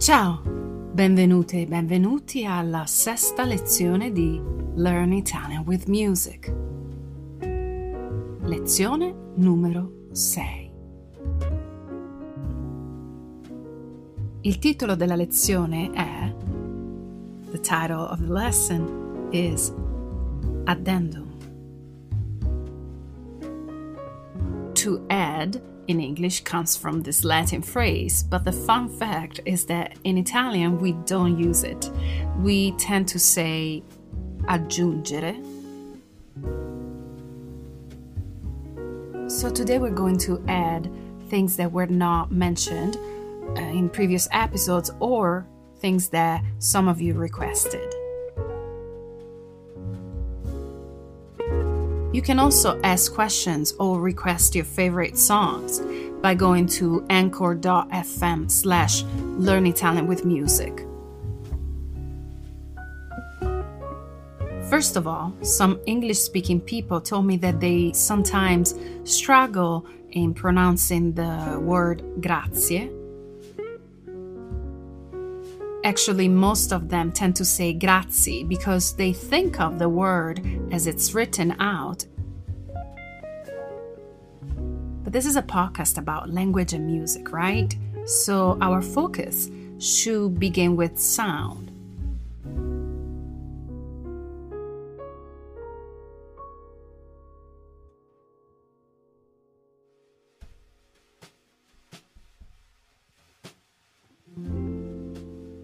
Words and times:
Ciao, 0.00 0.40
benvenute 0.42 1.60
e 1.60 1.66
benvenuti 1.66 2.46
alla 2.46 2.86
sesta 2.86 3.44
lezione 3.44 4.10
di 4.12 4.40
Learn 4.76 5.12
Italian 5.12 5.62
with 5.66 5.84
Music. 5.88 6.50
Lezione 8.40 9.14
numero 9.34 10.06
6. 10.12 10.70
Il 14.40 14.58
titolo 14.58 14.94
della 14.94 15.16
lezione 15.16 15.90
è 15.90 16.34
The 17.50 17.60
title 17.60 18.06
of 18.08 18.20
the 18.20 18.32
lesson 18.32 19.28
is 19.32 19.70
Addendum. 20.64 21.28
To 24.72 25.04
add 25.08 25.60
in 25.90 26.00
English 26.00 26.44
comes 26.44 26.76
from 26.76 27.02
this 27.02 27.24
Latin 27.24 27.62
phrase, 27.62 28.22
but 28.22 28.44
the 28.44 28.52
fun 28.52 28.88
fact 28.88 29.40
is 29.44 29.66
that 29.66 29.96
in 30.04 30.16
Italian 30.16 30.78
we 30.80 30.92
don't 31.04 31.36
use 31.36 31.64
it. 31.64 31.90
We 32.38 32.70
tend 32.72 33.08
to 33.08 33.18
say 33.18 33.82
aggiungere. 34.42 35.34
So 39.28 39.50
today 39.50 39.78
we're 39.80 39.90
going 39.90 40.18
to 40.18 40.40
add 40.46 40.88
things 41.28 41.56
that 41.56 41.72
were 41.72 41.86
not 41.86 42.30
mentioned 42.30 42.96
uh, 43.56 43.60
in 43.60 43.88
previous 43.88 44.28
episodes 44.30 44.92
or 45.00 45.44
things 45.78 46.08
that 46.10 46.44
some 46.60 46.86
of 46.86 47.00
you 47.00 47.14
requested. 47.14 47.99
You 52.12 52.22
can 52.22 52.40
also 52.40 52.80
ask 52.82 53.14
questions 53.14 53.72
or 53.78 54.00
request 54.00 54.56
your 54.56 54.64
favorite 54.64 55.16
songs 55.16 55.80
by 56.20 56.34
going 56.34 56.66
to 56.66 57.06
anchor.fm 57.08 58.50
slash 58.50 59.04
learn 59.38 59.66
Italian 59.66 60.08
with 60.08 60.24
music. 60.24 60.86
First 64.68 64.96
of 64.96 65.06
all, 65.06 65.32
some 65.42 65.80
English 65.86 66.18
speaking 66.18 66.60
people 66.60 67.00
told 67.00 67.26
me 67.26 67.36
that 67.38 67.60
they 67.60 67.92
sometimes 67.92 68.74
struggle 69.04 69.86
in 70.10 70.34
pronouncing 70.34 71.12
the 71.12 71.58
word 71.60 72.02
grazie. 72.20 72.90
Actually, 75.82 76.28
most 76.28 76.72
of 76.72 76.90
them 76.90 77.10
tend 77.10 77.34
to 77.36 77.44
say 77.44 77.72
grazie 77.72 78.44
because 78.44 78.94
they 78.96 79.12
think 79.12 79.58
of 79.58 79.78
the 79.78 79.88
word 79.88 80.46
as 80.72 80.86
it's 80.86 81.14
written 81.14 81.58
out. 81.58 82.04
But 85.02 85.14
this 85.14 85.24
is 85.24 85.36
a 85.36 85.42
podcast 85.42 85.96
about 85.96 86.28
language 86.28 86.74
and 86.74 86.86
music, 86.86 87.32
right? 87.32 87.74
So 88.04 88.58
our 88.60 88.82
focus 88.82 89.50
should 89.78 90.38
begin 90.38 90.76
with 90.76 90.98
sound. 90.98 91.69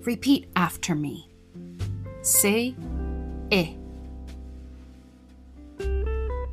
Repeat 0.06 0.48
after 0.54 0.94
me. 0.94 1.28
Say 2.22 2.76
e. 3.50 3.76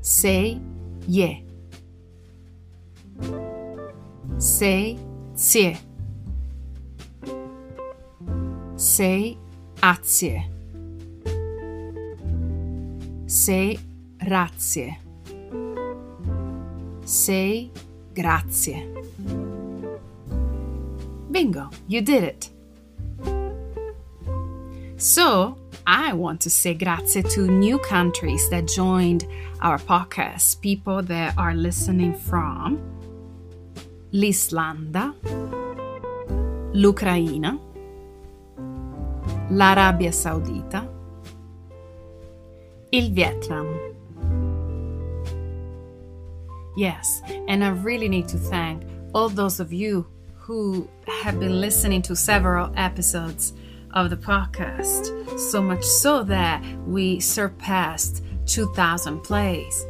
Say 0.02 0.60
ye. 1.06 1.46
Say 4.40 4.98
zie. 5.38 5.78
Say 8.76 9.38
azie. 9.84 10.50
Say 13.28 13.78
razie. 14.26 14.98
Say 17.06 17.70
grazie. 18.16 18.88
Bingo, 21.30 21.70
you 21.88 22.02
did 22.02 22.24
it. 22.24 22.50
So, 25.04 25.58
I 25.86 26.14
want 26.14 26.40
to 26.44 26.50
say 26.50 26.74
grazie 26.76 27.24
to 27.24 27.42
new 27.42 27.78
countries 27.78 28.50
that 28.52 28.70
joined 28.70 29.28
our 29.60 29.78
podcast, 29.78 30.62
people 30.62 31.02
that 31.02 31.38
are 31.38 31.54
listening 31.54 32.14
from 32.16 32.80
l'Islanda, 34.14 35.14
l'Ucraina, 36.74 37.60
l'Arabia 39.52 40.12
Saudita, 40.12 40.88
il 42.94 43.12
Vietnam. 43.12 43.68
Yes, 46.78 47.22
and 47.50 47.62
I 47.62 47.72
really 47.72 48.08
need 48.08 48.30
to 48.30 48.38
thank 48.38 48.84
all 49.14 49.28
those 49.28 49.60
of 49.60 49.74
you 49.74 50.08
who 50.36 50.88
have 51.08 51.42
been 51.42 51.60
listening 51.60 52.02
to 52.04 52.16
several 52.16 52.72
episodes 52.78 53.52
of 53.94 54.10
the 54.10 54.18
podcast, 54.18 55.40
so 55.40 55.62
much 55.62 55.84
so 55.84 56.24
that 56.24 56.64
we 56.86 57.20
surpassed 57.20 58.24
2,000 58.46 59.22
plays. 59.22 59.86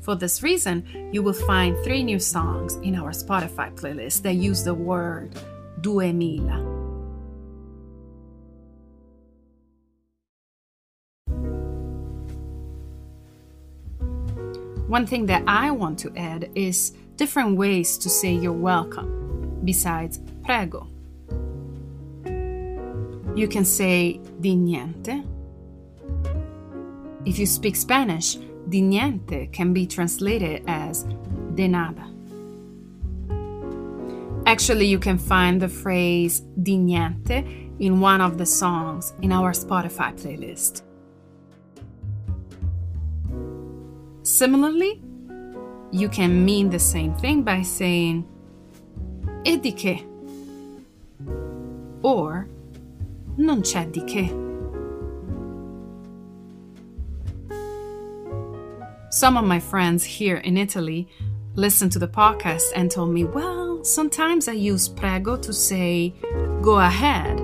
For 0.00 0.14
this 0.14 0.42
reason, 0.42 1.10
you 1.12 1.22
will 1.22 1.32
find 1.32 1.76
three 1.82 2.04
new 2.04 2.20
songs 2.20 2.76
in 2.76 2.94
our 2.94 3.10
Spotify 3.10 3.74
playlist 3.74 4.22
that 4.22 4.34
use 4.34 4.62
the 4.62 4.72
word 4.74 5.34
duemila. 5.80 6.74
One 14.86 15.04
thing 15.04 15.26
that 15.26 15.42
I 15.48 15.72
want 15.72 15.98
to 16.00 16.12
add 16.16 16.48
is 16.54 16.92
different 17.16 17.56
ways 17.56 17.98
to 17.98 18.08
say 18.08 18.32
you're 18.32 18.52
welcome, 18.52 19.60
besides 19.64 20.20
prego. 20.44 20.86
You 23.36 23.48
can 23.48 23.66
say 23.66 24.18
di 24.40 24.56
niente. 24.56 25.22
If 27.26 27.38
you 27.38 27.44
speak 27.44 27.76
Spanish, 27.76 28.36
di 28.70 28.80
niente 28.80 29.52
can 29.52 29.74
be 29.74 29.86
translated 29.86 30.64
as 30.66 31.04
de 31.54 31.68
nada. 31.68 32.10
Actually, 34.46 34.86
you 34.86 34.98
can 34.98 35.18
find 35.18 35.60
the 35.60 35.68
phrase 35.68 36.40
di 36.62 36.78
niente 36.78 37.44
in 37.78 38.00
one 38.00 38.22
of 38.22 38.38
the 38.38 38.46
songs 38.46 39.12
in 39.20 39.32
our 39.32 39.52
Spotify 39.52 40.14
playlist. 40.14 40.82
Similarly, 44.22 45.02
you 45.92 46.08
can 46.08 46.42
mean 46.42 46.70
the 46.70 46.78
same 46.78 47.14
thing 47.16 47.42
by 47.42 47.60
saying 47.60 48.24
e 49.44 49.58
di 49.58 49.72
che 49.72 50.06
or 52.02 52.48
non 53.36 53.60
c'è 53.62 53.90
di 53.90 54.04
che. 54.04 54.44
Some 59.10 59.36
of 59.36 59.44
my 59.44 59.60
friends 59.60 60.04
here 60.04 60.36
in 60.36 60.56
Italy 60.56 61.08
listened 61.54 61.92
to 61.92 61.98
the 61.98 62.08
podcast 62.08 62.70
and 62.74 62.90
told 62.90 63.10
me, 63.10 63.24
well, 63.24 63.82
sometimes 63.82 64.46
I 64.46 64.52
use 64.52 64.88
prego 64.88 65.36
to 65.38 65.52
say 65.52 66.12
go 66.60 66.78
ahead, 66.78 67.40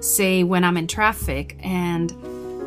say 0.00 0.42
when 0.42 0.64
I'm 0.64 0.76
in 0.76 0.88
traffic, 0.88 1.56
and 1.62 2.12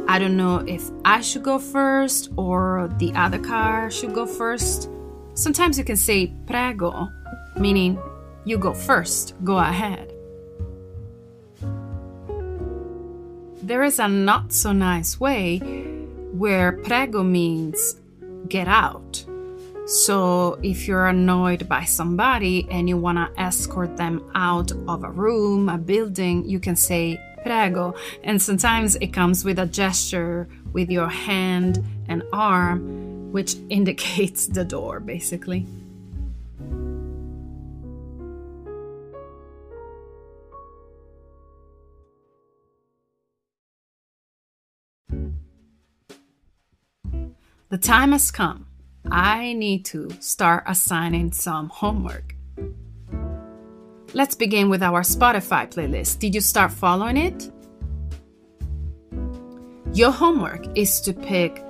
I 0.08 0.18
don't 0.20 0.38
know 0.38 0.64
if 0.66 0.90
I 1.04 1.20
should 1.20 1.44
go 1.44 1.60
first 1.60 2.30
or 2.38 2.90
the 2.98 3.12
other 3.14 3.40
car 3.40 3.92
should 3.92 4.14
go 4.14 4.26
first. 4.26 4.90
Sometimes 5.34 5.78
you 5.78 5.84
can 5.84 5.98
say 5.98 6.34
prego, 6.46 7.10
meaning 7.58 8.00
you 8.46 8.58
go 8.58 8.74
first, 8.74 9.34
go 9.44 9.58
ahead. 9.58 10.14
There 13.68 13.84
is 13.84 14.00
a 14.00 14.08
not 14.08 14.54
so 14.54 14.72
nice 14.72 15.20
way 15.20 15.58
where 16.32 16.72
prego 16.72 17.22
means 17.22 18.00
get 18.48 18.70
out. 18.70 19.26
So, 19.86 20.58
if 20.64 20.88
you're 20.88 21.08
annoyed 21.08 21.68
by 21.68 21.84
somebody 21.84 22.66
and 22.72 22.88
you 22.88 22.96
want 22.96 23.18
to 23.18 23.42
escort 23.42 23.98
them 23.98 24.24
out 24.36 24.72
of 24.88 25.04
a 25.04 25.12
room, 25.12 25.68
a 25.68 25.78
building, 25.78 26.48
you 26.48 26.62
can 26.62 26.78
say 26.78 27.20
prego. 27.44 27.94
And 28.24 28.42
sometimes 28.42 28.96
it 28.96 29.08
comes 29.08 29.44
with 29.44 29.60
a 29.60 29.66
gesture 29.66 30.48
with 30.72 30.90
your 30.90 31.10
hand 31.10 31.84
and 32.08 32.24
arm, 32.32 33.34
which 33.34 33.58
indicates 33.70 34.48
the 34.48 34.64
door, 34.64 35.02
basically. 35.02 35.66
The 47.70 47.78
time 47.78 48.14
has 48.14 48.32
come. 48.32 48.68
I 49.12 49.54
need 49.54 49.84
to 49.86 50.10
start 50.20 50.64
assigning 50.68 51.32
some 51.34 51.70
homework. 51.70 52.36
Let's 54.14 54.36
begin 54.36 54.70
with 54.70 54.82
our 54.82 55.02
Spotify 55.02 55.70
playlist. 55.70 56.20
Did 56.20 56.34
you 56.34 56.42
start 56.42 56.72
following 56.72 57.18
it? 57.18 57.52
Your 59.94 60.12
homework 60.12 60.66
is 60.78 61.02
to 61.02 61.14
pick 61.14 61.62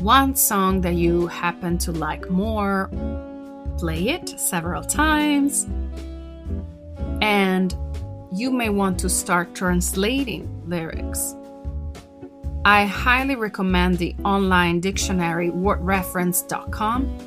one 0.00 0.34
song 0.34 0.80
that 0.80 0.94
you 0.94 1.28
happen 1.28 1.78
to 1.78 1.92
like 1.92 2.28
more, 2.30 2.90
play 3.78 4.08
it 4.08 4.28
several 4.40 4.82
times, 4.82 5.68
and 7.20 7.76
you 8.32 8.50
may 8.50 8.70
want 8.70 8.98
to 9.00 9.08
start 9.08 9.54
translating 9.54 10.62
lyrics. 10.66 11.36
I 12.66 12.86
highly 12.86 13.36
recommend 13.36 13.98
the 13.98 14.16
online 14.24 14.80
dictionary 14.80 15.50
wordreference.com. 15.50 17.18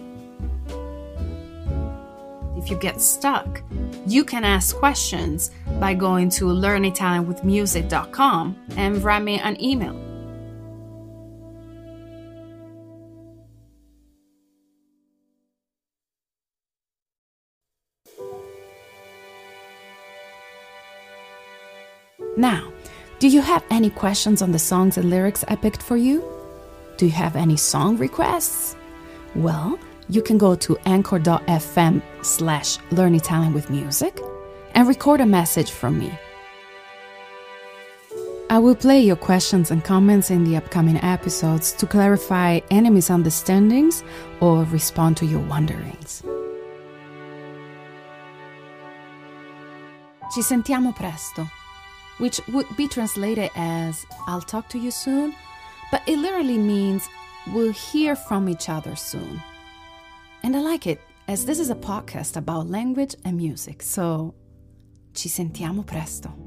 If 2.57 2.71
you 2.71 2.77
get 2.77 2.99
stuck, 2.99 3.61
you 4.07 4.25
can 4.25 4.43
ask 4.43 4.75
questions 4.75 5.51
by 5.79 5.93
going 5.93 6.31
to 6.31 6.45
learnitalianwithmusic.com 6.45 8.55
and 8.77 9.03
write 9.03 9.21
me 9.21 9.39
an 9.39 9.63
email. 9.63 9.93
Now, 22.35 22.73
do 23.19 23.27
you 23.27 23.41
have 23.41 23.63
any 23.71 23.89
questions 23.89 24.43
on 24.43 24.51
the 24.51 24.59
songs 24.59 24.97
and 24.97 25.09
lyrics 25.09 25.43
I 25.47 25.55
picked 25.55 25.81
for 25.81 25.97
you? 25.97 26.23
Do 26.97 27.05
you 27.07 27.11
have 27.13 27.35
any 27.35 27.57
song 27.57 27.97
requests? 27.97 28.75
Well, 29.33 29.79
you 30.07 30.21
can 30.21 30.37
go 30.37 30.55
to 30.55 30.77
anchor.fm 30.85 32.01
slash 32.21 32.77
learn 32.91 33.15
Italian 33.15 33.53
with 33.53 33.71
music 33.71 34.19
and 34.75 34.87
record 34.87 35.19
a 35.21 35.25
message 35.25 35.71
from 35.71 35.97
me. 35.97 36.11
I 38.51 38.59
will 38.59 38.75
play 38.75 39.01
your 39.01 39.15
questions 39.17 39.71
and 39.71 39.83
comments 39.83 40.29
in 40.29 40.43
the 40.43 40.55
upcoming 40.55 40.97
episodes 40.97 41.73
to 41.73 41.87
clarify 41.87 42.59
any 42.69 42.89
misunderstandings 42.91 44.03
or 44.39 44.63
respond 44.65 45.17
to 45.17 45.25
your 45.25 45.41
wonderings. 45.41 46.23
Ci 50.31 50.41
sentiamo 50.41 50.93
presto 50.93 51.47
which 52.17 52.39
would 52.47 52.67
be 52.75 52.87
translated 52.87 53.49
as 53.55 54.05
I'll 54.27 54.41
talk 54.41 54.69
to 54.69 54.79
you 54.79 54.91
soon, 54.91 55.35
but 55.91 56.01
it 56.07 56.17
literally 56.17 56.57
means 56.57 57.07
we'll 57.53 57.71
hear 57.71 58.15
from 58.15 58.49
each 58.49 58.69
other 58.69 58.95
soon. 58.95 59.41
And 60.43 60.55
I 60.55 60.59
like 60.59 60.87
it, 60.87 61.01
as 61.27 61.45
this 61.45 61.59
is 61.59 61.69
a 61.69 61.75
podcast 61.75 62.37
about 62.37 62.67
language 62.67 63.15
and 63.25 63.37
music, 63.37 63.81
so 63.81 64.33
ci 65.13 65.29
sentiamo 65.29 65.85
presto. 65.85 66.46